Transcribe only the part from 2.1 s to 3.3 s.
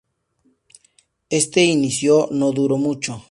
no duró mucho.